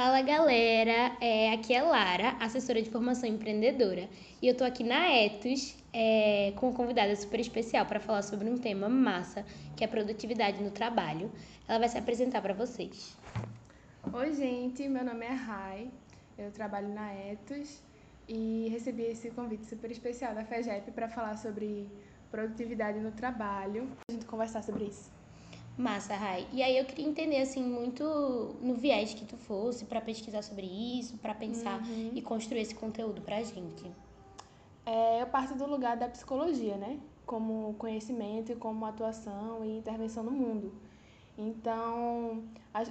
[0.00, 4.08] Fala galera, é, aqui é Lara, assessora de formação empreendedora,
[4.40, 8.48] e eu tô aqui na Etos é, com uma convidada super especial para falar sobre
[8.48, 9.44] um tema massa,
[9.76, 11.32] que é produtividade no trabalho.
[11.66, 13.18] Ela vai se apresentar para vocês.
[14.12, 15.90] Oi, gente, meu nome é Rai,
[16.38, 17.82] eu trabalho na Etos
[18.28, 21.90] e recebi esse convite super especial da FEGEP para falar sobre
[22.30, 25.17] produtividade no trabalho, a gente conversar sobre isso.
[25.78, 26.44] Massa, Rai.
[26.52, 28.02] E aí eu queria entender assim muito
[28.60, 32.10] no viés que tu fosse para pesquisar sobre isso, para pensar uhum.
[32.14, 33.88] e construir esse conteúdo pra gente.
[34.84, 36.98] É, eu parto do lugar da psicologia, né?
[37.24, 40.72] Como conhecimento e como atuação e intervenção no mundo.
[41.36, 42.42] Então,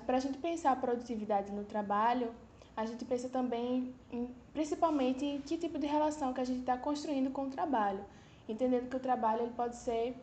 [0.05, 2.31] para a gente pensar a produtividade no trabalho,
[2.77, 6.77] a gente pensa também, em, principalmente, em que tipo de relação que a gente está
[6.77, 7.99] construindo com o trabalho.
[8.47, 10.15] Entendendo que o trabalho ele pode ser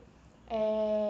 [0.49, 1.04] é,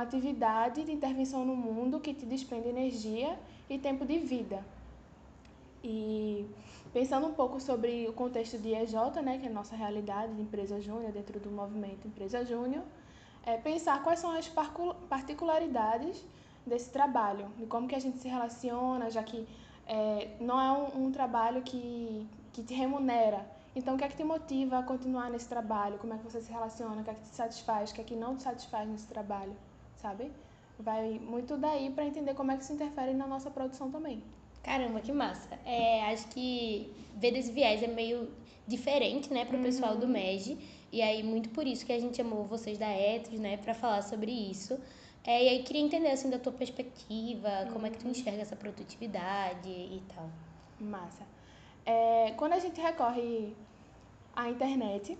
[0.00, 4.64] uma atividade de intervenção no mundo que te despende energia e tempo de vida.
[5.84, 6.46] E
[6.90, 10.40] pensando um pouco sobre o contexto de EJ, né, que é a nossa realidade de
[10.40, 12.82] empresa júnior, dentro do movimento Empresa Júnior,
[13.44, 14.50] é pensar quais são as
[15.08, 16.24] particularidades
[16.66, 19.46] desse trabalho, de como que a gente se relaciona, já que
[19.86, 24.16] é, não é um, um trabalho que, que te remunera, então, o que é que
[24.16, 25.96] te motiva a continuar nesse trabalho?
[25.98, 27.02] Como é que você se relaciona?
[27.02, 27.90] O que é que te satisfaz?
[27.90, 29.54] O que é que não te satisfaz nesse trabalho?
[30.00, 30.30] Sabe?
[30.78, 34.22] Vai muito daí para entender como é que se interfere na nossa produção também.
[34.62, 35.58] Caramba, que massa.
[35.64, 38.30] É, acho que ver desse viés é meio
[38.66, 39.64] diferente, né, para o uhum.
[39.64, 40.58] pessoal do MEG.
[40.92, 44.02] E aí, muito por isso que a gente chamou vocês da Etros, né, para falar
[44.02, 44.78] sobre isso.
[45.24, 47.72] É, e aí, queria entender, assim, da tua perspectiva, uhum.
[47.72, 48.12] como é que tu uhum.
[48.12, 50.28] enxerga essa produtividade e tal.
[50.80, 51.24] Massa.
[51.84, 53.54] É, quando a gente recorre
[54.34, 55.16] à internet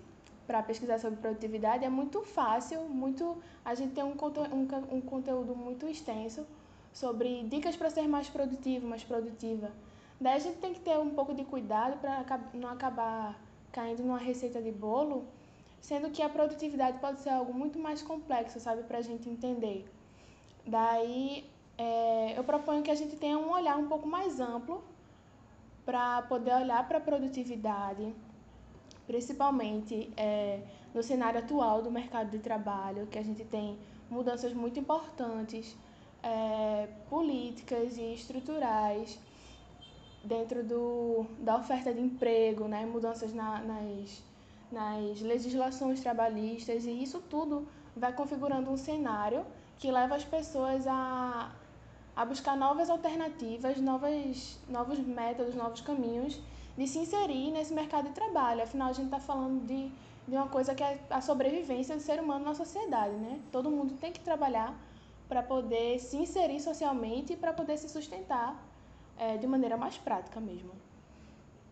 [0.50, 5.54] para pesquisar sobre produtividade, é muito fácil, muito a gente tem um, um, um conteúdo
[5.54, 6.44] muito extenso
[6.92, 9.70] sobre dicas para ser mais produtivo, mais produtiva.
[10.20, 13.40] Daí a gente tem que ter um pouco de cuidado para não acabar
[13.70, 15.24] caindo numa receita de bolo,
[15.80, 19.88] sendo que a produtividade pode ser algo muito mais complexo, sabe, para a gente entender.
[20.66, 24.82] Daí é, eu proponho que a gente tenha um olhar um pouco mais amplo
[25.86, 28.12] para poder olhar para a produtividade,
[29.10, 30.60] principalmente é,
[30.94, 33.76] no cenário atual do mercado de trabalho, que a gente tem
[34.08, 35.76] mudanças muito importantes,
[36.22, 39.18] é, políticas e estruturais
[40.22, 42.86] dentro do, da oferta de emprego, né?
[42.86, 44.22] mudanças na, nas,
[44.70, 47.66] nas legislações trabalhistas, e isso tudo
[47.96, 49.44] vai configurando um cenário
[49.80, 51.50] que leva as pessoas a,
[52.14, 56.40] a buscar novas alternativas, novas, novos métodos, novos caminhos
[56.80, 58.62] de se inserir nesse mercado de trabalho.
[58.62, 59.92] Afinal, a gente está falando de,
[60.26, 63.38] de uma coisa que é a sobrevivência do ser humano na sociedade, né?
[63.52, 64.74] Todo mundo tem que trabalhar
[65.28, 68.56] para poder se inserir socialmente e para poder se sustentar
[69.18, 70.70] é, de maneira mais prática mesmo.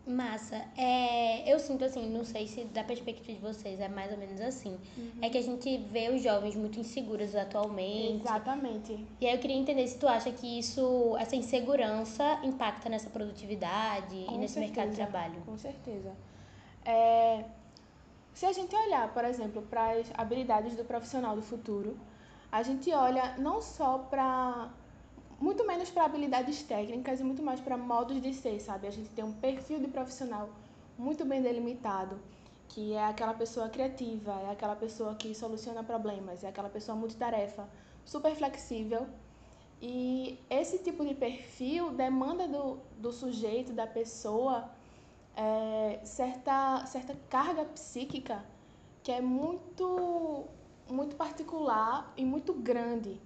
[0.07, 0.63] Massa.
[0.75, 4.41] É, eu sinto assim, não sei se da perspectiva de vocês é mais ou menos
[4.41, 4.77] assim.
[4.97, 5.11] Uhum.
[5.21, 8.23] É que a gente vê os jovens muito inseguros atualmente.
[8.23, 9.05] Exatamente.
[9.21, 14.25] E aí eu queria entender se tu acha que isso, essa insegurança impacta nessa produtividade
[14.25, 14.59] Com e nesse certeza.
[14.59, 15.41] mercado de trabalho.
[15.45, 16.11] Com certeza.
[16.83, 17.45] É,
[18.33, 21.97] se a gente olhar, por exemplo, para as habilidades do profissional do futuro,
[22.51, 24.69] a gente olha não só para
[25.39, 28.87] muito menos para habilidades técnicas e muito mais para modos de ser, sabe?
[28.87, 30.49] A gente tem um perfil de profissional
[30.97, 32.19] muito bem delimitado,
[32.67, 37.67] que é aquela pessoa criativa, é aquela pessoa que soluciona problemas, é aquela pessoa multitarefa,
[38.05, 39.07] super flexível.
[39.81, 44.69] E esse tipo de perfil demanda do, do sujeito, da pessoa,
[45.37, 48.43] é, certa, certa carga psíquica
[49.01, 50.45] que é muito,
[50.89, 53.17] muito particular e muito grande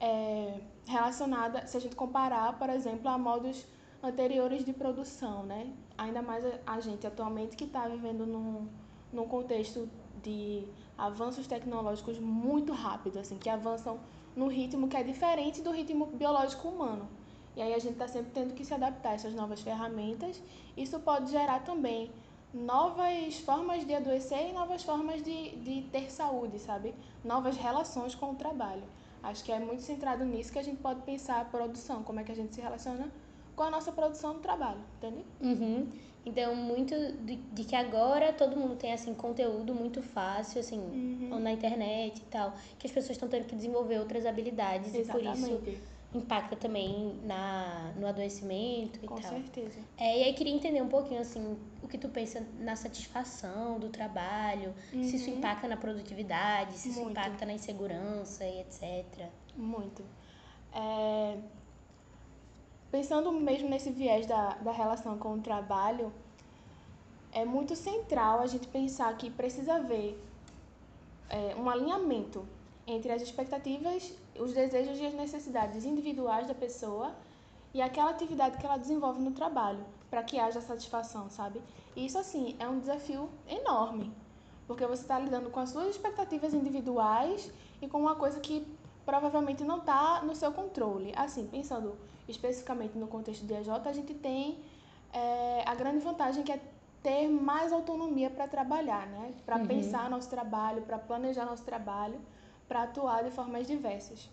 [0.00, 3.66] é, relacionada, se a gente comparar, por exemplo, a modos
[4.02, 5.72] anteriores de produção, né?
[5.96, 8.68] Ainda mais a gente atualmente que está vivendo num,
[9.12, 9.88] num contexto
[10.22, 10.64] de
[10.96, 14.00] avanços tecnológicos muito rápidos, assim, que avançam
[14.34, 17.08] no ritmo que é diferente do ritmo biológico humano.
[17.56, 20.40] E aí a gente está sempre tendo que se adaptar a essas novas ferramentas.
[20.76, 22.10] Isso pode gerar também
[22.54, 26.94] novas formas de adoecer e novas formas de, de ter saúde, sabe?
[27.24, 28.84] Novas relações com o trabalho.
[29.22, 32.24] Acho que é muito centrado nisso que a gente pode pensar a produção, como é
[32.24, 33.10] que a gente se relaciona
[33.56, 35.24] com a nossa produção do trabalho, entende?
[35.40, 35.88] Uhum.
[36.24, 36.94] Então, muito
[37.24, 41.40] de, de, que agora todo mundo tem, assim, conteúdo muito fácil, assim, uhum.
[41.40, 45.40] na internet e tal, que as pessoas estão tendo que desenvolver outras habilidades Exatamente.
[45.40, 49.30] e por isso impacta também na, no adoecimento e Com tal.
[49.30, 49.78] Com certeza.
[49.96, 53.90] É, e aí queria entender um pouquinho, assim, o que tu pensa na satisfação do
[53.90, 55.04] trabalho, uhum.
[55.04, 55.36] se isso uhum.
[55.36, 59.28] impacta na produtividade, se isso impacta na insegurança e etc.
[59.54, 60.02] Muito.
[60.72, 61.38] É...
[62.90, 66.12] pensando mesmo nesse viés da, da relação com o trabalho,
[67.32, 70.18] é muito central a gente pensar que precisa haver
[71.28, 72.46] é, um alinhamento
[72.86, 77.14] entre as expectativas, os desejos e as necessidades individuais da pessoa
[77.74, 81.60] e aquela atividade que ela desenvolve no trabalho, para que haja satisfação, sabe?
[81.94, 84.12] E isso, assim, é um desafio enorme,
[84.66, 87.50] porque você está lidando com as suas expectativas individuais
[87.82, 88.66] e com uma coisa que
[89.04, 91.12] provavelmente não está no seu controle.
[91.16, 91.96] Assim, pensando
[92.28, 94.58] especificamente no contexto de EJ, a gente tem
[95.12, 96.60] é, a grande vantagem que é
[97.02, 99.32] ter mais autonomia para trabalhar, né?
[99.46, 99.66] Para uhum.
[99.66, 102.18] pensar nosso trabalho, para planejar nosso trabalho,
[102.68, 104.28] para atuar de formas diversas.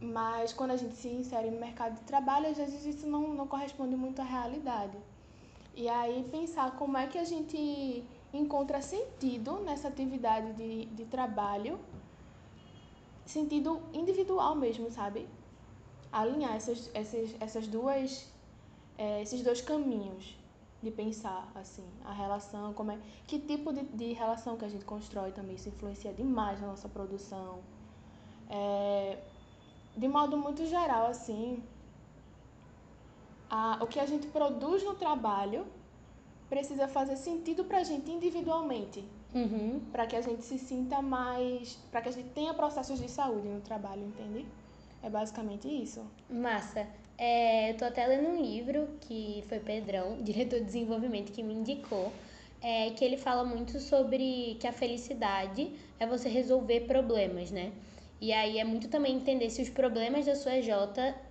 [0.00, 3.46] Mas quando a gente se insere no mercado de trabalho, às vezes isso não, não
[3.46, 4.96] corresponde muito à realidade.
[5.74, 11.78] E aí pensar como é que a gente encontra sentido nessa atividade de, de trabalho,
[13.24, 15.26] sentido individual mesmo, sabe?
[16.12, 18.30] Alinhar essas, essas, essas duas,
[18.98, 20.36] é, esses dois caminhos
[20.86, 24.84] de pensar assim a relação como é que tipo de, de relação que a gente
[24.84, 27.58] constrói também isso influencia demais na nossa produção.
[28.48, 29.18] É,
[29.96, 31.60] de modo muito geral assim
[33.50, 35.66] a, o que a gente produz no trabalho
[36.48, 39.04] precisa fazer sentido para a gente individualmente.
[39.34, 39.80] Uhum.
[39.92, 43.48] para que a gente se sinta mais para que a gente tenha processos de saúde
[43.48, 44.46] no trabalho entende?
[45.02, 46.00] É basicamente isso.
[46.30, 46.86] Massa
[47.18, 51.54] é, eu tô até lendo um livro que foi Pedrão, diretor de desenvolvimento, que me
[51.54, 52.12] indicou,
[52.62, 57.72] é, que ele fala muito sobre que a felicidade é você resolver problemas, né?
[58.18, 60.70] E aí é muito também entender se os problemas da sua EJ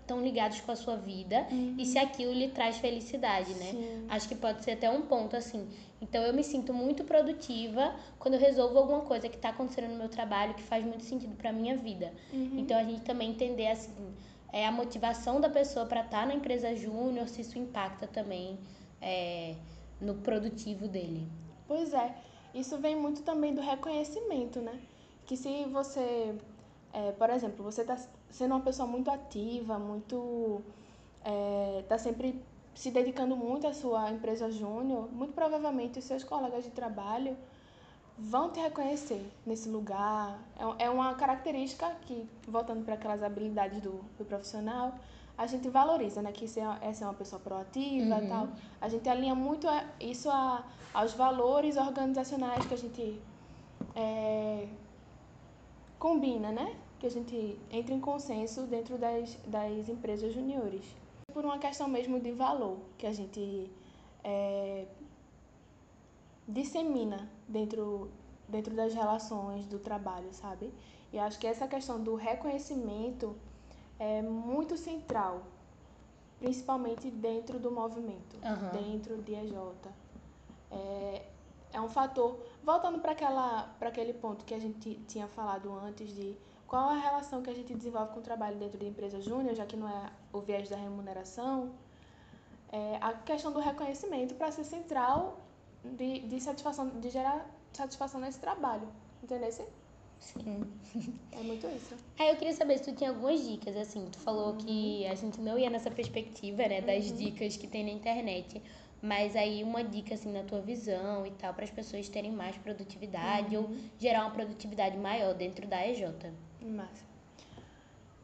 [0.01, 1.75] estão ligados com a sua vida uhum.
[1.79, 3.71] e se aquilo lhe traz felicidade, né?
[3.71, 4.05] Sim.
[4.07, 5.67] Acho que pode ser até um ponto assim.
[5.99, 9.97] Então eu me sinto muito produtiva quando eu resolvo alguma coisa que está acontecendo no
[9.97, 12.13] meu trabalho que faz muito sentido para minha vida.
[12.31, 12.59] Uhum.
[12.59, 14.13] Então a gente também entender assim
[14.55, 18.57] é, a motivação da pessoa para estar tá na empresa júnior, se isso impacta também
[19.01, 19.53] é,
[19.99, 21.27] no produtivo dele.
[21.67, 22.15] Pois é,
[22.53, 24.79] isso vem muito também do reconhecimento, né?
[25.25, 26.33] Que se você,
[26.93, 27.97] é, por exemplo, você está
[28.29, 30.61] sendo uma pessoa muito ativa, muito.
[31.81, 32.41] está é, sempre
[32.73, 37.35] se dedicando muito à sua empresa júnior, muito provavelmente os seus colegas de trabalho
[38.17, 40.39] vão te reconhecer nesse lugar.
[40.57, 44.95] É, é uma característica que, voltando para aquelas habilidades do, do profissional,
[45.37, 46.31] a gente valoriza, né?
[46.31, 48.27] Que essa é, é uma pessoa proativa uhum.
[48.27, 48.47] tal.
[48.79, 49.67] A gente alinha muito
[49.99, 50.63] isso a,
[50.93, 53.21] aos valores organizacionais que a gente
[53.95, 54.67] é,
[55.99, 56.75] combina, né?
[56.99, 60.85] Que a gente entra em consenso dentro das, das empresas juniores.
[61.33, 63.69] Por uma questão mesmo de valor que a gente
[64.23, 64.85] é,
[66.47, 68.11] dissemina dentro,
[68.47, 70.71] dentro das relações do trabalho, sabe?
[71.11, 73.35] E acho que essa questão do reconhecimento
[73.97, 75.43] é muito central,
[76.39, 78.81] principalmente dentro do movimento, uhum.
[78.81, 79.53] dentro de EJ.
[80.71, 81.25] É,
[81.73, 82.39] é um fator.
[82.63, 83.11] Voltando para
[83.81, 86.35] aquele ponto que a gente tinha falado antes de
[86.67, 89.65] qual a relação que a gente desenvolve com o trabalho dentro de empresa júnior, já
[89.65, 91.71] que não é o viés da remuneração,
[92.71, 95.37] é, a questão do reconhecimento para ser central
[95.93, 98.87] de, de satisfação, de gerar satisfação nesse trabalho.
[99.23, 99.51] Entendeu?
[100.19, 100.63] Sim.
[101.31, 101.95] É muito isso.
[102.17, 104.07] Aí eu queria saber se tu tinha algumas dicas, assim.
[104.11, 104.57] Tu falou uhum.
[104.57, 107.17] que a gente não ia nessa perspectiva, né, das uhum.
[107.17, 108.61] dicas que tem na internet.
[109.01, 112.57] Mas aí uma dica, assim, na tua visão e tal, para as pessoas terem mais
[112.57, 113.63] produtividade uhum.
[113.63, 113.69] ou
[113.99, 116.05] gerar uma produtividade maior dentro da EJ.
[116.61, 117.03] Massa.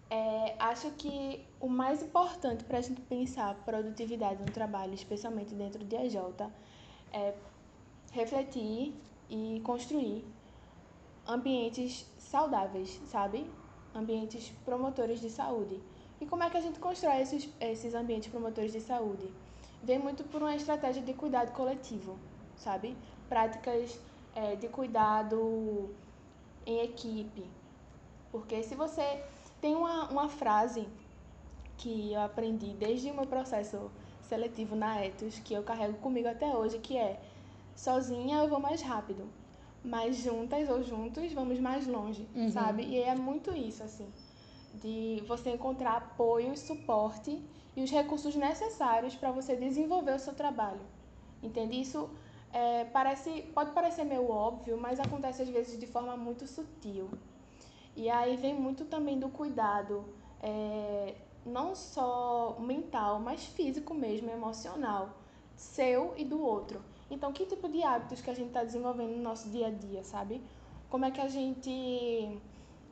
[0.10, 5.86] É, acho que o mais importante para a gente pensar produtividade no trabalho, especialmente dentro
[5.86, 6.18] de EJ,
[7.14, 7.34] é
[8.12, 8.94] refletir
[9.30, 10.26] e construir
[11.28, 13.50] ambientes saudáveis, sabe?
[13.96, 15.80] Ambientes promotores de saúde.
[16.20, 19.28] E como é que a gente constrói esses, esses ambientes promotores de saúde?
[19.84, 22.18] Vem muito por uma estratégia de cuidado coletivo,
[22.56, 22.96] sabe?
[23.28, 24.00] Práticas
[24.36, 25.90] é, de cuidado
[26.66, 27.44] em equipe.
[28.32, 29.24] Porque se você
[29.60, 30.88] tem uma, uma frase
[31.78, 33.90] que eu aprendi desde o meu processo
[34.22, 37.20] seletivo na Etos, que eu carrego comigo até hoje, que é
[37.76, 39.28] sozinha eu vou mais rápido,
[39.84, 42.50] mas juntas ou juntos vamos mais longe, uhum.
[42.52, 42.84] sabe?
[42.84, 44.08] E é muito isso, assim,
[44.76, 47.42] de você encontrar apoio e suporte
[47.76, 50.82] e os recursos necessários para você desenvolver o seu trabalho.
[51.42, 51.80] Entende?
[51.80, 52.10] Isso
[52.54, 57.10] é, parece, pode parecer meio óbvio, mas acontece às vezes de forma muito sutil.
[57.96, 60.06] E aí vem muito também do cuidado,
[60.42, 65.10] é, não só mental, mas físico mesmo, emocional,
[65.56, 66.82] seu e do outro.
[67.12, 70.04] Então, que tipo de hábitos que a gente está desenvolvendo no nosso dia a dia,
[70.04, 70.42] sabe?
[70.90, 72.40] Como é que a gente,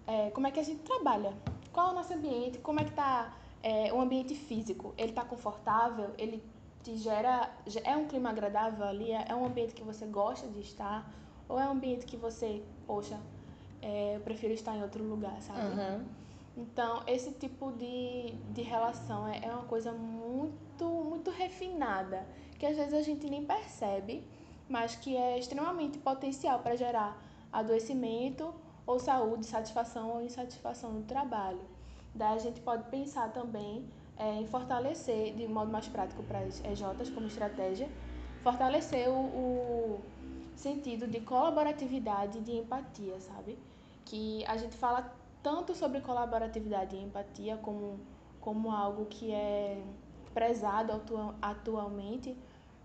[0.05, 1.33] é, como é que a gente trabalha?
[1.71, 2.59] Qual é o nosso ambiente?
[2.59, 3.33] Como é que está
[3.63, 6.43] é, o ambiente físico, ele está confortável, ele
[6.83, 7.49] te gera,
[7.83, 11.11] é um clima agradável ali, é um ambiente que você gosta de estar,
[11.47, 13.19] ou é um ambiente que você, poxa,
[13.81, 15.59] é, eu prefiro estar em outro lugar, sabe?
[15.59, 16.05] Uhum.
[16.57, 22.25] Então, esse tipo de, de relação é, é uma coisa muito, muito refinada,
[22.60, 24.24] que às vezes a gente nem percebe,
[24.68, 27.18] mas que é extremamente potencial para gerar
[27.51, 28.54] adoecimento
[28.86, 31.62] ou saúde, satisfação ou insatisfação no trabalho.
[32.13, 33.88] Daí a gente pode pensar também
[34.18, 37.89] é, em fortalecer, de modo mais prático para as EJs como estratégia,
[38.44, 40.01] fortalecer o, o
[40.56, 43.58] sentido de colaboratividade e de empatia, sabe?
[44.04, 48.00] Que a gente fala tanto sobre colaboratividade e empatia como,
[48.42, 49.82] como algo que é
[50.34, 52.36] prezado atu atualmente,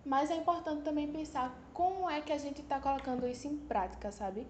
[0.05, 4.11] mas é importante também pensar como é que a gente está colocando isso em prática,
[4.13, 4.47] sabe?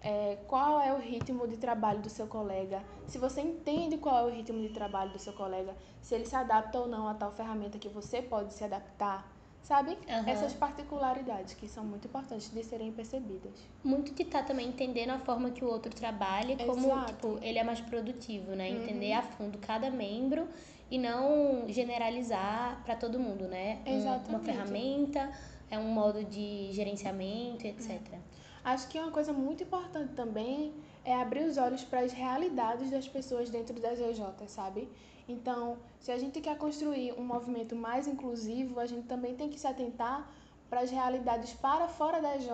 [0.00, 4.32] É, qual é o ritmo de trabalho do seu colega, se você entende qual é
[4.32, 7.32] o ritmo de trabalho do seu colega, se ele se adapta ou não a tal
[7.32, 9.28] ferramenta que você pode se adaptar,
[9.60, 9.90] sabe?
[9.90, 10.28] Uhum.
[10.28, 13.52] Essas particularidades que são muito importantes de serem percebidas.
[13.82, 17.58] Muito de estar tá também entendendo a forma que o outro trabalha, como tipo, ele
[17.58, 18.70] é mais produtivo, né?
[18.70, 18.82] Uhum.
[18.82, 20.46] Entender a fundo cada membro
[20.90, 23.80] e não generalizar para todo mundo, né?
[23.84, 24.28] Exatamente.
[24.30, 25.30] uma ferramenta,
[25.70, 28.00] é um modo de gerenciamento, etc.
[28.12, 28.18] Uhum.
[28.64, 30.72] Acho que uma coisa muito importante também
[31.04, 34.88] é abrir os olhos para as realidades das pessoas dentro das EJ, sabe?
[35.28, 39.58] Então, se a gente quer construir um movimento mais inclusivo, a gente também tem que
[39.58, 40.30] se atentar
[40.68, 42.50] para as realidades para fora da EJ.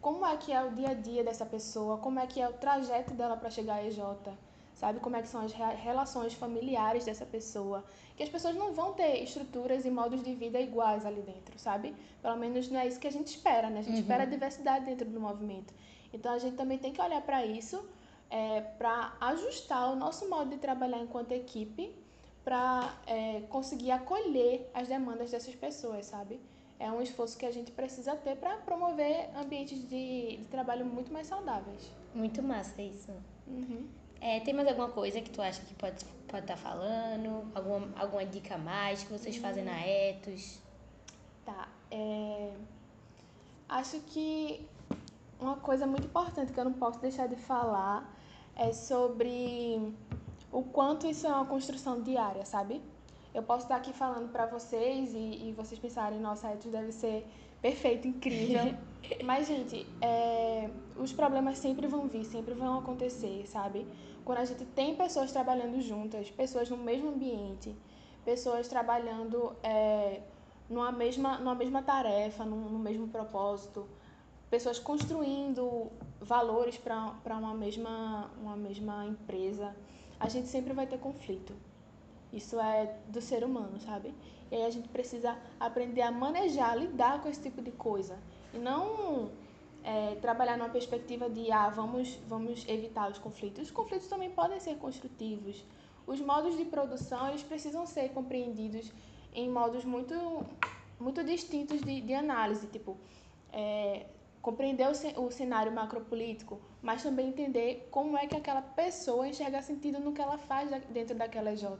[0.00, 1.98] Como é que é o dia a dia dessa pessoa?
[1.98, 3.98] Como é que é o trajeto dela para chegar à EJ?
[4.74, 5.00] Sabe?
[5.00, 7.84] Como é que são as relações familiares dessa pessoa.
[8.16, 11.94] Que as pessoas não vão ter estruturas e modos de vida iguais ali dentro, sabe?
[12.20, 13.80] Pelo menos não é isso que a gente espera, né?
[13.80, 14.00] A gente uhum.
[14.00, 15.72] espera a diversidade dentro do movimento.
[16.12, 17.84] Então a gente também tem que olhar para isso,
[18.30, 21.94] é, para ajustar o nosso modo de trabalhar enquanto equipe,
[22.44, 26.38] para é, conseguir acolher as demandas dessas pessoas, sabe?
[26.78, 31.12] É um esforço que a gente precisa ter para promover ambientes de, de trabalho muito
[31.12, 31.90] mais saudáveis.
[32.14, 33.10] Muito massa isso.
[33.46, 33.88] Uhum.
[34.24, 37.44] É, tem mais alguma coisa que tu acha que pode estar pode tá falando?
[37.54, 39.84] Alguma, alguma dica a mais que vocês fazem na hum.
[39.84, 40.58] Etos?
[41.44, 41.68] Tá.
[41.90, 42.54] É...
[43.68, 44.66] Acho que
[45.38, 48.10] uma coisa muito importante que eu não posso deixar de falar
[48.56, 49.92] é sobre
[50.50, 52.80] o quanto isso é uma construção diária, sabe?
[53.34, 57.26] Eu posso estar aqui falando para vocês e, e vocês pensarem, nossa, Etos deve ser
[57.60, 58.74] perfeito, incrível.
[59.22, 63.86] Mas, gente, é, os problemas sempre vão vir, sempre vão acontecer, sabe?
[64.24, 67.74] Quando a gente tem pessoas trabalhando juntas, pessoas no mesmo ambiente,
[68.24, 70.20] pessoas trabalhando é,
[70.68, 73.86] numa, mesma, numa mesma tarefa, num, no mesmo propósito,
[74.48, 79.74] pessoas construindo valores para uma mesma, uma mesma empresa,
[80.18, 81.52] a gente sempre vai ter conflito.
[82.32, 84.14] Isso é do ser humano, sabe?
[84.50, 88.18] E aí a gente precisa aprender a manejar, lidar com esse tipo de coisa.
[88.52, 89.30] E não
[89.84, 93.64] é, trabalhar numa perspectiva de, ah, vamos, vamos evitar os conflitos.
[93.64, 95.62] Os conflitos também podem ser construtivos.
[96.06, 98.90] Os modos de produção, eles precisam ser compreendidos
[99.34, 100.44] em modos muito,
[100.98, 102.66] muito distintos de, de análise.
[102.68, 102.96] Tipo,
[103.52, 104.06] é,
[104.40, 110.00] compreender o, o cenário macropolítico, mas também entender como é que aquela pessoa enxerga sentido
[110.00, 111.78] no que ela faz dentro daquela J.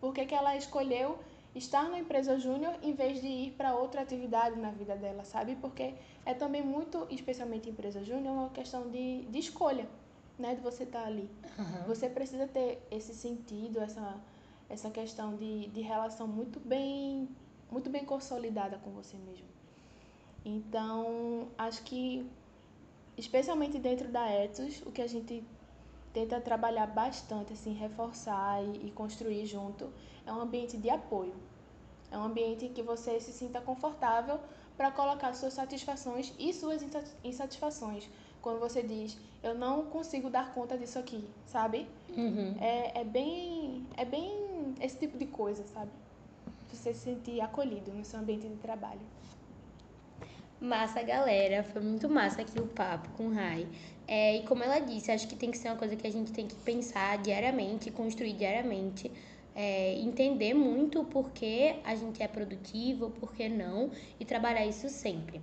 [0.00, 1.18] Por que, que ela escolheu
[1.54, 5.56] estar na empresa júnior em vez de ir para outra atividade na vida dela, sabe?
[5.56, 5.94] Porque
[6.24, 9.86] é também muito, especialmente em empresa júnior, uma questão de, de escolha,
[10.38, 10.54] né?
[10.54, 11.28] De você estar tá ali.
[11.58, 11.86] Uhum.
[11.88, 14.20] Você precisa ter esse sentido, essa,
[14.68, 17.28] essa questão de, de relação muito bem,
[17.70, 19.46] muito bem consolidada com você mesmo.
[20.44, 22.26] Então, acho que,
[23.16, 25.44] especialmente dentro da Etos, o que a gente
[26.12, 29.90] tenta trabalhar bastante, assim, reforçar e, e construir junto,
[30.26, 31.34] é um ambiente de apoio.
[32.10, 34.38] É um ambiente em que você se sinta confortável
[34.76, 36.84] para colocar suas satisfações e suas
[37.24, 38.08] insatisfações.
[38.42, 41.88] Quando você diz, eu não consigo dar conta disso aqui, sabe?
[42.10, 42.56] Uhum.
[42.60, 45.90] É, é, bem, é bem esse tipo de coisa, sabe?
[46.68, 49.00] Você se sentir acolhido no seu ambiente de trabalho.
[50.60, 51.64] Massa, galera.
[51.64, 53.66] Foi muito massa aqui o papo com o Rai.
[54.14, 56.32] É, e como ela disse, acho que tem que ser uma coisa que a gente
[56.32, 59.10] tem que pensar diariamente, construir diariamente.
[59.54, 63.90] É, entender muito o porquê a gente é produtivo, por que não,
[64.20, 65.40] e trabalhar isso sempre.